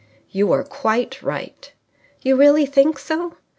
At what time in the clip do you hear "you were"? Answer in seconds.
0.31-0.63